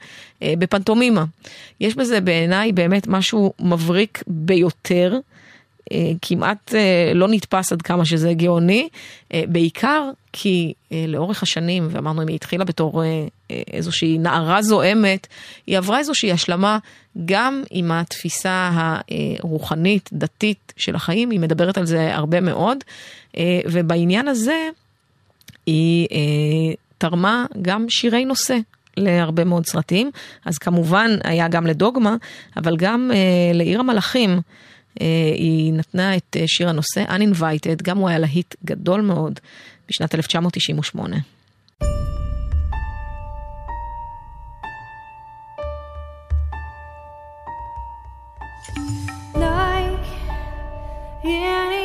אה, 0.44 0.54
בפנטומימה. 0.60 1.26
יש 1.80 1.96
בזה 1.96 2.22
בעיניי 2.22 2.72
באמת 2.72 3.08
משהו 3.08 3.54
מבריק 3.60 4.24
ביותר. 4.28 5.18
אה, 5.92 6.12
כמעט 6.22 6.76
אה, 6.76 7.12
לא 7.16 7.28
נתפס 7.28 7.72
עד 7.72 7.82
כמה 7.82 8.06
שזה 8.06 8.34
גאוני, 8.34 8.90
אה, 9.34 9.44
בעיקר 9.48 10.10
כי 10.34 10.74
אה, 10.92 11.06
לאורך 11.08 11.44
השנים, 11.44 11.88
ואמרנו 11.92 12.24
אם 12.24 12.28
היא 12.28 12.36
התחילה 12.36 12.66
בתור 12.66 13.04
אה, 13.04 13.08
אה, 13.52 13.62
איזושהי 13.74 14.18
נערה 14.18 14.62
זועמת, 14.62 15.28
היא 15.68 15.78
עברה 15.78 16.00
איזושהי 16.00 16.32
השלמה 16.32 16.78
גם 17.26 17.64
עם 17.70 17.92
התפיסה 17.92 18.72
הרוחנית, 18.74 20.10
דתית 20.14 20.74
של 20.78 20.96
החיים, 20.96 21.30
היא 21.30 21.40
מדברת 21.40 21.78
על 21.78 21.86
זה 21.86 22.16
הרבה 22.16 22.42
מאוד, 22.42 22.78
אה, 23.38 23.60
ובעניין 23.72 24.28
הזה 24.28 24.70
היא 25.66 26.08
אה, 26.12 26.76
תרמה 26.98 27.46
גם 27.62 27.86
שירי 27.90 28.26
נושא. 28.26 28.58
להרבה 28.98 29.44
מאוד 29.44 29.66
סרטים, 29.66 30.12
אז 30.46 30.58
כמובן 30.58 31.12
היה 31.24 31.48
גם 31.48 31.68
לדוגמה, 31.68 32.16
אבל 32.58 32.78
גם 32.78 33.12
אה, 33.14 33.54
לעיר 33.54 33.80
המלאכים. 33.80 34.42
אה, 35.02 35.32
היא 35.36 35.74
נתנה 35.74 36.18
את 36.18 36.38
אה, 36.40 36.44
שיר 36.48 36.70
הנושא 36.70 37.04
Uninvited, 37.04 37.84
גם 37.84 37.98
הוא 37.98 38.10
היה 38.10 38.20
להיט 38.20 38.56
גדול 38.66 39.02
מאוד 39.02 39.40
בשנת 39.90 40.16
1998. 40.16 41.18
like 49.36 50.08
anyone 51.24 51.85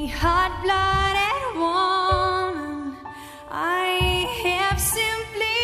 any 0.00 0.08
hot 0.08 0.52
blooded 0.62 1.42
woman, 1.60 2.96
I 3.50 4.24
have 4.44 4.80
simply 4.80 5.60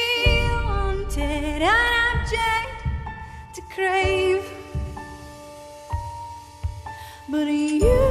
wanted 0.66 1.44
an 1.44 1.62
object 1.62 2.76
to 3.54 3.62
crave. 3.74 4.44
But 7.30 7.46
you, 7.46 8.05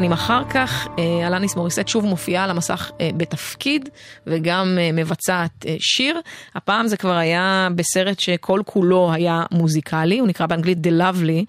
שנים 0.00 0.12
אחר 0.12 0.42
כך, 0.50 0.88
אה, 0.98 1.26
אלניס 1.26 1.56
מוריסט 1.56 1.88
שוב 1.88 2.04
מופיעה 2.04 2.44
על 2.44 2.50
המסך 2.50 2.90
אה, 3.00 3.10
בתפקיד 3.16 3.88
וגם 4.26 4.78
אה, 4.80 4.92
מבצעת 4.92 5.66
שיר. 5.78 6.20
הפעם 6.54 6.86
זה 6.86 6.96
כבר 6.96 7.16
היה 7.16 7.68
בסרט 7.74 8.20
שכל 8.20 8.60
כולו 8.64 9.12
היה 9.12 9.42
מוזיקלי, 9.50 10.18
הוא 10.18 10.28
נקרא 10.28 10.46
באנגלית 10.46 10.78
De-Lovely, 10.78 11.44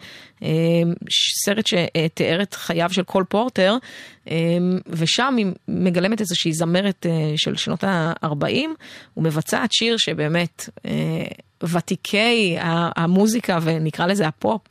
סרט 1.46 1.68
שתיאר 1.68 2.42
את 2.42 2.54
חייו 2.54 2.94
של 2.94 3.04
קול 3.04 3.24
פורטר, 3.24 3.78
ושם 4.88 5.36
היא 5.38 5.46
מגלמת 5.68 6.22
איזושהי 6.22 6.54
זמרת 6.54 7.06
של 7.36 7.56
שנות 7.56 7.84
ה-40, 7.84 8.68
ומבצעת 9.18 9.72
שיר 9.72 9.98
שבאמת... 9.98 10.70
ותיקי 11.64 12.58
המוזיקה 12.96 13.60
ונקרא 13.62 14.06
לזה 14.06 14.28
הפופ 14.28 14.62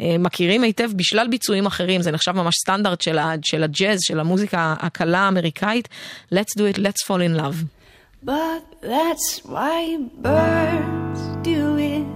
אה, 0.00 0.16
מכירים 0.18 0.62
היטב 0.62 0.90
בשלל 0.96 1.28
ביצועים 1.28 1.66
אחרים, 1.66 2.02
זה 2.02 2.10
נחשב 2.10 2.32
ממש 2.32 2.54
סטנדרט 2.60 3.00
של, 3.00 3.18
של 3.42 3.62
הג'אז, 3.62 3.98
של 4.02 4.20
המוזיקה 4.20 4.74
הקלה 4.78 5.18
האמריקאית. 5.18 5.88
Let's 6.32 6.58
do 6.58 6.76
it, 6.76 6.78
let's 6.78 7.06
fall 7.06 7.20
in 7.20 7.36
love. 7.36 7.64
But 8.24 8.64
that's 8.82 9.44
why 9.44 9.98
birds 10.18 11.20
do 11.42 11.76
it, 11.78 12.08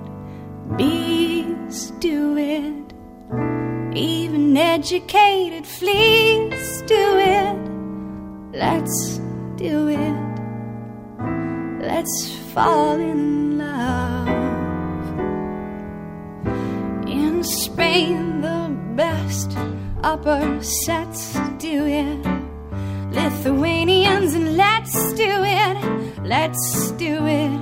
bees 0.77 1.93
do 2.01 2.37
it, 2.37 2.87
even 3.95 4.57
educated 4.57 5.65
fleas 5.79 6.83
do 6.87 7.05
it. 7.39 7.59
Let's 8.53 9.21
do 9.57 9.89
it, 9.89 10.21
let's 11.91 12.17
fall 12.53 12.99
in 12.99 13.59
love. 13.59 14.20
In 17.21 17.45
Spain, 17.45 18.41
the 18.41 18.75
best 18.97 19.51
upper 20.03 20.63
sets 20.63 21.35
do 21.59 21.85
it. 21.85 22.21
Lithuanians 23.13 24.33
and 24.35 24.57
let's 24.57 24.95
do 25.13 25.33
it, 25.63 25.77
let's 26.25 26.93
do 26.93 27.27
it, 27.27 27.61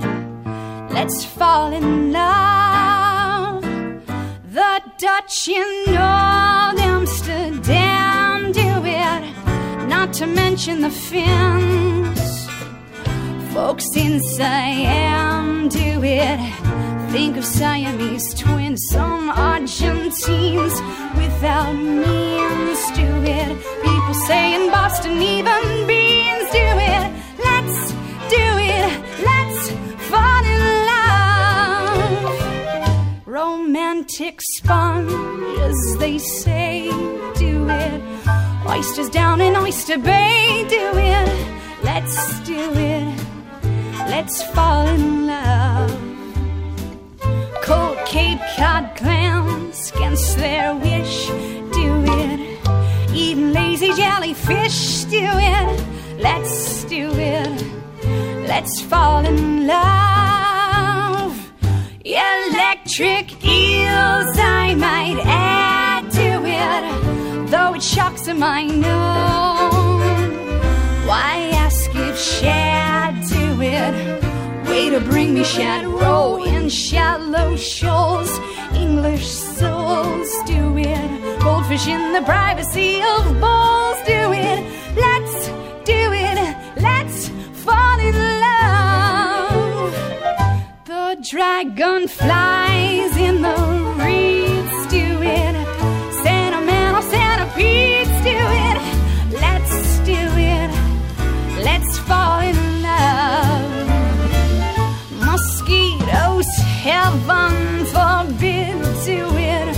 let's 0.95 1.25
fall 1.25 1.73
in 1.73 2.13
love. 2.13 3.61
The 4.59 4.81
Dutch 4.97 5.49
in 5.49 5.89
Old 5.89 6.79
Amsterdam 6.95 8.53
do 8.53 8.71
it, 9.03 9.21
not 9.89 10.13
to 10.13 10.25
mention 10.25 10.79
the 10.79 10.89
Finns. 10.89 12.47
Folks 13.53 13.89
in 13.97 14.21
Siam 14.21 15.67
do 15.67 16.01
it. 16.03 16.39
Think 17.11 17.37
of 17.37 17.43
Siamese 17.43 18.35
twins, 18.35 18.85
some 18.91 19.31
Argentines 19.31 20.81
without 21.17 21.73
means 21.73 22.91
do 22.91 23.23
it. 23.23 23.57
People 23.83 24.13
say 24.13 24.53
in 24.53 24.69
Boston, 24.69 25.19
even 25.19 25.87
beans 25.87 26.51
do 26.51 26.67
it. 26.93 27.11
Let's 27.43 27.91
do 28.29 28.45
it, 28.77 28.91
let's 29.25 29.71
fall 30.09 30.43
in 30.55 30.61
love. 30.91 32.37
Romantic 33.25 34.39
sponges, 34.41 35.97
they 35.97 36.19
say, 36.19 36.91
do 37.35 37.69
it. 37.69 38.01
Oysters 38.67 39.09
down 39.09 39.41
in 39.41 39.55
Oyster 39.55 39.97
Bay, 39.97 40.63
do 40.69 40.91
it. 40.95 41.29
Let's 41.83 42.39
do 42.41 42.71
it, 42.75 43.17
let's 44.09 44.43
fall 44.53 44.87
in 44.87 45.25
love. 45.25 46.08
Cape 48.09 48.41
Cod 48.57 48.95
clams 48.95 49.91
against 49.91 50.35
their 50.37 50.73
wish, 50.73 51.27
do 51.27 52.03
it. 52.07 52.39
Even 53.13 53.53
lazy 53.53 53.93
jellyfish, 53.93 55.03
do 55.03 55.21
it. 55.21 55.85
Let's 56.19 56.85
do 56.85 57.11
it. 57.13 57.63
Let's 58.47 58.81
fall 58.81 59.23
in 59.23 59.67
love. 59.67 61.51
Electric 62.03 63.45
eels, 63.45 64.37
I 64.39 64.73
might 64.75 65.19
add 65.23 66.09
to 66.13 66.29
it, 66.63 67.51
though 67.51 67.75
it 67.75 67.83
shocks 67.83 68.23
them, 68.25 68.41
I 68.41 68.65
know. 68.65 69.69
Why 71.07 71.51
ask 71.53 71.91
if 71.93 72.17
shad 72.17 73.23
do 73.29 73.61
it? 73.61 74.67
Way 74.67 74.89
to 74.89 74.99
bring 74.99 75.35
me 75.35 75.43
shad 75.43 75.85
row 75.85 76.38
shallow 76.69 77.55
shoals. 77.55 78.31
English 78.73 79.27
souls 79.27 80.29
do 80.45 80.77
it. 80.77 81.39
Goldfish 81.41 81.87
in 81.87 82.13
the 82.13 82.21
privacy 82.21 83.01
of 83.01 83.39
bowls 83.39 83.97
do 84.05 84.31
it. 84.33 84.59
Let's 84.95 85.47
do 85.85 86.01
it. 86.13 86.37
Let's 86.77 87.29
fall 87.63 87.99
in 87.99 88.15
love. 88.45 89.93
The 90.85 91.17
dragon 91.29 92.07
flies 92.07 93.17
in 93.17 93.41
the 93.41 93.78
heaven 107.29 107.85
forbid, 107.85 108.81
do 109.05 109.27
it. 109.37 109.75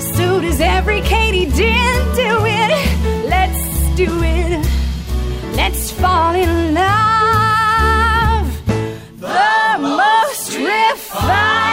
So 0.00 0.40
does 0.40 0.60
every 0.60 1.00
Katie 1.02 1.46
did 1.46 2.14
do 2.14 2.44
it. 2.46 3.28
Let's 3.28 3.96
do 3.96 4.22
it. 4.22 4.66
Let's 5.56 5.90
fall 5.90 6.34
in 6.34 6.74
love. 6.74 8.46
The 9.18 9.78
most 9.78 10.56
refined 10.56 11.69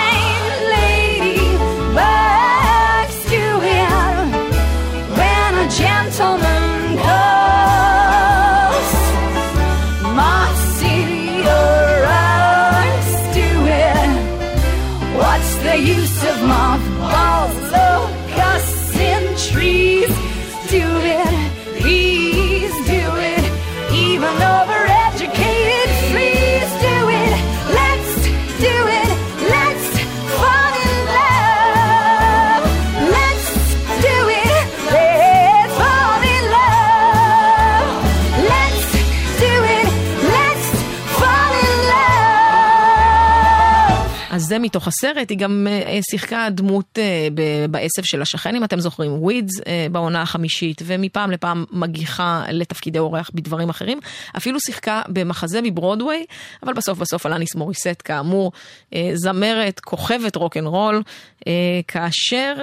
זה 44.48 44.60
מתוך 44.60 44.88
הסרט, 44.88 45.30
היא 45.30 45.38
גם 45.38 45.68
אה, 45.70 46.00
שיחקה 46.10 46.48
דמות 46.52 47.00
אה, 47.00 47.28
בעשב 47.70 48.04
של 48.04 48.22
השכן, 48.22 48.56
אם 48.56 48.64
אתם 48.64 48.80
זוכרים, 48.80 49.24
Weeds 49.24 49.60
אה, 49.68 49.88
בעונה 49.92 50.22
החמישית, 50.22 50.82
ומפעם 50.86 51.32
לפעם 51.32 51.66
מגיחה 51.72 52.44
לתפקידי 52.52 53.00
אורח 53.00 53.30
בדברים 53.34 53.70
אחרים. 53.70 54.00
אפילו 54.38 54.60
שיחקה 54.60 55.02
במחזה 55.08 55.60
מברודוויי, 55.64 56.26
אבל 56.64 56.74
בסוף 56.74 57.00
בסוף 57.00 57.26
אלניס 57.26 57.56
מוריסט, 57.56 58.02
כאמור, 58.04 58.52
אה, 58.94 59.12
זמרת, 59.14 59.80
כוכבת 59.80 60.36
רוקנרול, 60.36 61.04
אה, 61.48 61.54
כאשר 61.88 62.56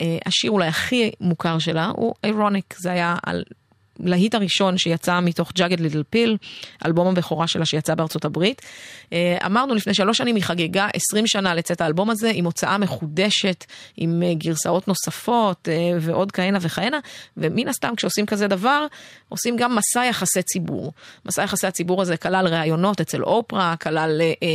אה, 0.00 0.18
השיר 0.26 0.50
אולי 0.50 0.66
הכי 0.66 1.10
מוכר 1.20 1.58
שלה 1.58 1.90
הוא 1.96 2.14
Ironic, 2.24 2.74
זה 2.78 2.92
היה 2.92 3.16
על... 3.22 3.42
להיט 4.02 4.34
הראשון 4.34 4.78
שיצא 4.78 5.20
מתוך 5.20 5.52
Jagged 5.54 5.80
Little 5.80 6.02
Pill, 6.10 6.36
אלבום 6.86 7.08
הבכורה 7.08 7.46
שלה 7.46 7.66
שיצא 7.66 7.94
בארצות 7.94 8.24
הברית. 8.24 8.62
אה, 9.12 9.38
אמרנו 9.46 9.74
לפני 9.74 9.94
שלוש 9.94 10.18
שנים 10.18 10.36
היא 10.36 10.44
חגגה 10.44 10.88
20 10.94 11.26
שנה 11.26 11.54
לצאת 11.54 11.80
האלבום 11.80 12.10
הזה 12.10 12.30
עם 12.34 12.44
הוצאה 12.44 12.78
מחודשת, 12.78 13.64
עם 13.96 14.22
אה, 14.22 14.34
גרסאות 14.34 14.88
נוספות 14.88 15.68
אה, 15.68 15.74
ועוד 16.00 16.32
כהנה 16.32 16.58
וכהנה, 16.60 16.98
ומן 17.36 17.68
הסתם 17.68 17.92
כשעושים 17.96 18.26
כזה 18.26 18.48
דבר, 18.48 18.86
עושים 19.28 19.56
גם 19.56 19.76
מסע 19.76 20.04
יחסי 20.04 20.42
ציבור. 20.42 20.92
מסע 21.26 21.42
יחסי 21.42 21.66
הציבור 21.66 22.02
הזה 22.02 22.16
כלל 22.16 22.46
ראיונות 22.46 23.00
אצל 23.00 23.22
אופרה, 23.22 23.74
כלל 23.76 24.20
אה, 24.20 24.26
אה, 24.46 24.52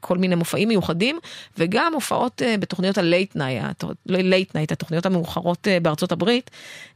כל 0.00 0.18
מיני 0.18 0.34
מופעים 0.34 0.68
מיוחדים, 0.68 1.18
וגם 1.58 1.94
הופעות 1.94 2.42
אה, 2.42 2.56
בתוכניות 2.58 2.98
ה 2.98 3.06
late 3.06 3.36
night, 3.36 3.84
late 4.06 4.54
night, 4.54 4.72
התוכניות 4.72 5.06
המאוחרות 5.06 5.68
אה, 5.68 5.80
בארצות 5.80 6.12
הברית. 6.12 6.50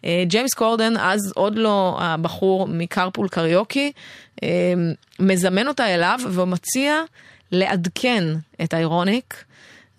אה, 0.05 0.25
ג'יימס 0.27 0.55
קורדן, 0.55 0.97
אז 1.15 1.33
עוד 1.35 1.57
לא 1.57 1.97
הבחור 2.01 2.67
מקרפול 2.69 3.29
קריוקי, 3.29 3.93
אה, 4.43 4.49
מזמן 5.21 5.69
אותה 5.69 5.95
אליו 5.95 6.19
ומציע 6.31 7.03
לעדכן 7.53 8.25
את 8.63 8.75
האירוניק. 8.75 9.45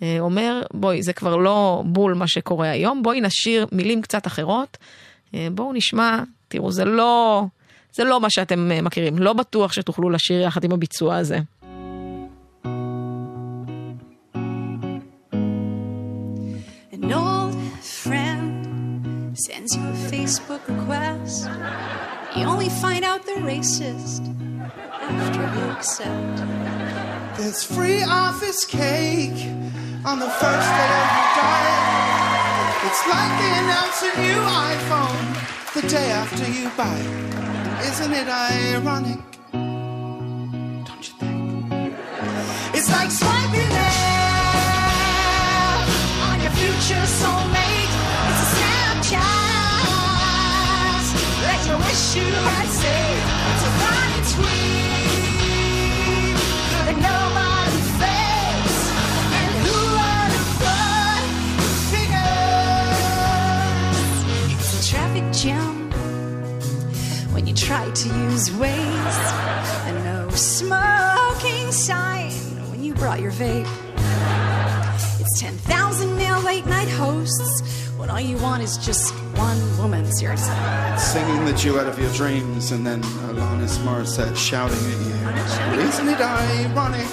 אה, 0.04 0.18
אומר, 0.20 0.62
בואי, 0.74 1.04
זה 1.04 1.14
כבר 1.14 1.36
לא 1.36 1.84
בול 1.86 2.14
מה 2.14 2.28
שקורה 2.28 2.70
היום, 2.70 3.04
בואי 3.04 3.22
נשאיר 3.22 3.68
מילים 3.72 4.02
קצת 4.02 4.28
אחרות. 4.28 4.78
אה, 5.34 5.48
בואו 5.52 5.74
נשמע, 5.74 6.20
תראו, 6.48 6.72
זה 6.72 6.86
לא, 6.86 7.44
זה 7.96 8.04
לא 8.04 8.22
מה 8.22 8.30
שאתם 8.30 8.72
מכירים. 8.84 9.18
לא 9.18 9.34
בטוח 9.34 9.74
שתוכלו 9.74 10.10
לשיר 10.10 10.42
יחד 10.42 10.64
עם 10.64 10.72
הביצוע 10.72 11.16
הזה. 11.16 11.40
Sends 19.46 19.76
you 19.76 19.84
a 19.84 19.94
Facebook 20.10 20.66
request. 20.68 21.48
You 22.36 22.46
only 22.46 22.68
find 22.68 23.06
out 23.06 23.28
they're 23.28 23.38
racist 23.38 24.24
after 24.90 25.42
you 25.42 25.66
accept. 25.70 26.38
There's 27.38 27.64
free 27.64 28.02
office 28.02 28.66
cake 28.66 29.38
on 30.04 30.18
the 30.18 30.32
first 30.42 30.70
day 30.80 30.94
of 31.02 31.10
your 31.18 31.30
diet. 31.38 31.84
It's 32.88 33.04
like 33.14 33.34
they 33.40 33.54
announce 33.62 34.02
a 34.02 34.12
new 34.26 34.42
iPhone 34.74 35.26
the 35.76 35.84
day 35.90 36.10
after 36.10 36.46
you 36.50 36.66
buy 36.76 36.98
it. 36.98 37.88
Isn't 37.90 38.14
it 38.14 38.28
ironic? 38.28 39.22
Don't 40.88 41.04
you 41.08 41.14
think? 41.20 41.94
It's 42.74 42.90
like 42.92 43.12
swiping 43.12 43.70
left 43.70 44.10
on 46.30 46.42
your 46.42 46.54
future 46.62 47.06
soulmate. 47.20 47.65
You 51.96 52.24
had 52.26 52.68
saved. 52.68 53.28
It's 53.52 53.64
a 53.64 53.72
funny 53.80 54.20
tweet 54.36 55.16
that 56.86 56.98
nobody 57.10 57.80
fakes. 58.00 58.78
And 59.40 59.52
who 59.64 59.78
would 59.96 60.32
have 60.36 60.50
thought 60.60 61.26
figures? 63.56 64.60
It's 64.60 64.74
a 64.76 64.82
traffic 64.92 65.26
jam 65.32 65.76
when 67.34 67.44
you 67.48 67.54
try 67.54 67.90
to 67.90 68.08
use 68.10 68.50
Waze. 68.50 69.20
And 69.88 69.96
no 70.04 70.30
smoking 70.32 71.72
sign 71.72 72.34
when 72.72 72.84
you 72.84 72.94
brought 72.94 73.22
your 73.22 73.32
vape. 73.32 73.70
It's 75.22 75.40
10,000 75.40 76.18
male 76.18 76.42
late 76.42 76.66
night 76.66 76.90
hosts 76.90 77.64
when 77.96 78.10
all 78.10 78.20
you 78.20 78.36
want 78.38 78.64
is 78.64 78.78
just 78.80 79.14
one 79.38 79.78
woman's 79.78 80.18
seriously. 80.20 80.56
Singing 80.98 81.46
the 81.46 81.54
duet 81.54 81.88
of 81.88 82.00
your 82.00 82.12
dreams 82.14 82.72
and 82.72 82.86
then 82.86 83.02
Alanis 83.28 83.78
Morissette 83.80 84.36
shouting 84.36 84.78
at 84.78 85.00
you. 85.08 85.16
Isn't 85.82 86.10
it 86.10 86.20
ironic? 86.20 87.08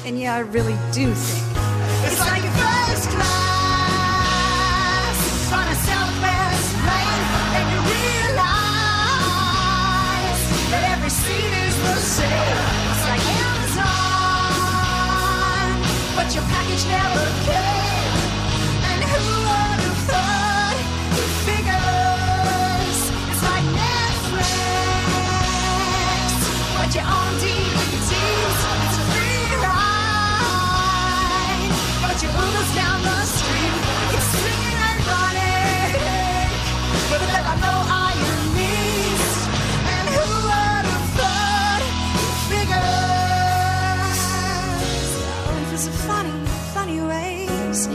And 0.06 0.18
yeah, 0.18 0.34
I 0.36 0.40
really 0.40 0.76
do 0.92 1.12
think 1.14 1.46
it's 2.04 2.18
like 2.20 2.42
first 2.42 3.08
class 3.10 3.92
on 5.52 5.66
a 5.68 5.74
Southwest 5.86 6.74
plane, 6.82 7.24
and 7.56 7.66
you 7.72 7.78
realize 7.94 8.52
that 10.70 10.82
every 10.92 11.10
seat 11.10 11.52
is 11.66 11.76
the 11.76 11.96
same. 11.96 12.81
Your 16.34 16.44
package 16.44 16.86
never 16.86 17.26
came. 17.44 18.12
And 18.88 19.04
who 19.04 19.71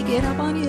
sneaking 0.08 0.26
up 0.26 0.40
on 0.40 0.56
you. 0.56 0.66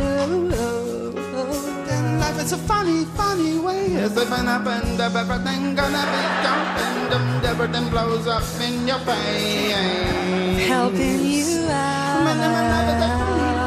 Then 1.86 2.18
life 2.20 2.38
is 2.42 2.52
a 2.52 2.58
funny, 2.58 3.04
funny 3.16 3.58
way. 3.58 3.86
It's 3.86 4.14
living 4.14 4.48
up 4.48 4.66
and 4.66 5.00
up, 5.00 5.14
everything 5.14 5.74
gonna 5.74 6.04
be 6.12 6.22
jumping, 6.42 6.98
dum, 7.10 7.44
everything 7.44 7.88
blows 7.90 8.26
up 8.26 8.42
in 8.60 8.86
your 8.86 8.98
face. 8.98 10.66
Helping 10.66 11.24
you 11.24 11.46
Man, 11.68 12.38
man, 12.42 12.66
life 12.72 12.90
is 12.92 13.02
a 13.06 13.10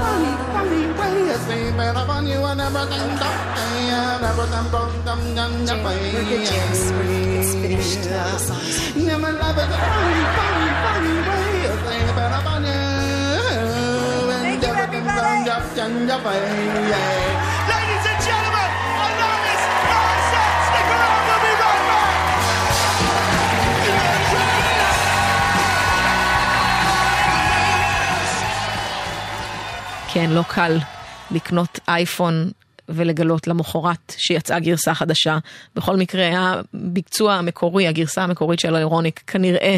funny, 0.03 0.33
funny, 0.51 0.83
funny 0.97 1.23
way. 1.23 1.33
It's 1.35 1.47
living 1.47 1.95
up 2.01 2.09
on 2.09 2.27
you 2.27 2.39
and 2.43 2.61
everything 2.61 3.07
jumping, 3.21 3.89
and 3.95 4.23
everything 4.29 4.67
blows 4.71 5.07
up 5.07 5.19
in 5.19 5.67
your 5.67 5.79
face. 5.85 6.13
We're 6.13 6.27
good, 6.31 6.45
James. 6.51 6.81
We're, 6.91 7.39
it's 7.39 7.53
finished. 7.53 8.05
Uh, 8.07 8.31
the 8.31 8.39
song's 8.39 8.95
my 8.95 9.31
life 9.31 9.57
is 9.57 9.71
a 9.71 9.79
funny, 9.79 10.23
funny, 10.35 10.67
funny 10.83 11.29
way. 11.29 11.30
כן, 30.13 30.29
לא 30.29 30.41
קל 30.47 30.77
לקנות 31.31 31.79
אייפון 31.87 32.51
ולגלות 32.89 33.47
למחרת 33.47 34.13
שיצאה 34.17 34.59
גרסה 34.59 34.93
חדשה. 34.93 35.37
בכל 35.75 35.97
מקרה, 35.97 36.29
הביצוע 36.73 37.33
המקורי, 37.33 37.87
הגרסה 37.87 38.23
המקורית 38.23 38.59
של 38.59 38.75
האירוניק, 38.75 39.23
כנראה 39.27 39.77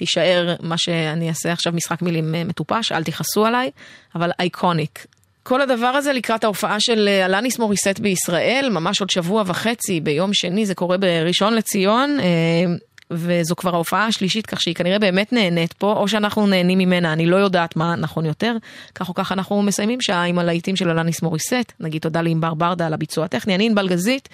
תישאר 0.00 0.54
מה 0.60 0.74
שאני 0.78 1.28
אעשה 1.28 1.52
עכשיו 1.52 1.72
משחק 1.72 2.02
מילים 2.02 2.34
אה, 2.34 2.44
מטופש, 2.44 2.92
אל 2.92 3.04
תכעסו 3.04 3.46
עליי, 3.46 3.70
אבל 4.14 4.30
אייקוניק. 4.40 5.06
כל 5.42 5.60
הדבר 5.60 5.86
הזה 5.86 6.12
לקראת 6.12 6.44
ההופעה 6.44 6.80
של 6.80 7.08
אה, 7.08 7.26
אלניס 7.26 7.58
מוריסט 7.58 7.98
בישראל, 7.98 8.68
ממש 8.72 9.00
עוד 9.00 9.10
שבוע 9.10 9.42
וחצי, 9.46 10.00
ביום 10.00 10.30
שני, 10.34 10.66
זה 10.66 10.74
קורה 10.74 10.98
בראשון 10.98 11.54
לציון. 11.54 12.20
אה, 12.20 12.74
וזו 13.10 13.56
כבר 13.56 13.74
ההופעה 13.74 14.06
השלישית, 14.06 14.46
כך 14.46 14.60
שהיא 14.60 14.74
כנראה 14.74 14.98
באמת 14.98 15.32
נהנית 15.32 15.72
פה, 15.72 15.92
או 15.92 16.08
שאנחנו 16.08 16.46
נהנים 16.46 16.78
ממנה, 16.78 17.12
אני 17.12 17.26
לא 17.26 17.36
יודעת 17.36 17.76
מה 17.76 17.96
נכון 17.96 18.26
יותר. 18.26 18.56
כך 18.94 19.08
או 19.08 19.14
כך 19.14 19.32
אנחנו 19.32 19.62
מסיימים 19.62 20.00
שעה 20.00 20.24
עם 20.24 20.38
הלהיטים 20.38 20.76
של 20.76 20.90
אלניס 20.90 21.22
מוריסט. 21.22 21.72
נגיד 21.80 22.02
תודה 22.02 22.22
לענבר 22.22 22.54
ברדה 22.54 22.86
על 22.86 22.94
הביצוע 22.94 23.24
הטכני, 23.24 23.54
אני 23.54 23.66
ענבל 23.66 23.88
גזית, 23.88 24.28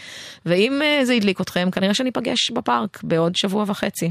ואם 0.46 0.80
זה 1.02 1.12
הדליק 1.12 1.40
אתכם, 1.40 1.70
כנראה 1.70 1.94
שניפגש 1.94 2.50
בפארק 2.50 3.00
בעוד 3.02 3.36
שבוע 3.36 3.64
וחצי. 3.66 4.10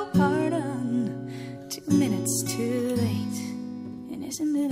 pardon, 0.13 1.67
two 1.69 1.81
minutes 1.91 2.43
too 2.43 2.95
late. 2.95 3.39
And 4.11 4.23
isn't 4.23 4.55
it 4.55 4.71